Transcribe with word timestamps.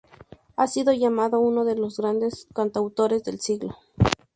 Ha 0.55 0.65
sido 0.65 0.93
llamado 0.93 1.39
uno 1.39 1.63
de 1.63 1.75
"los 1.75 1.97
grandes 1.97 2.47
cantautores 2.55 3.23
del 3.23 3.39
siglo". 3.39 3.77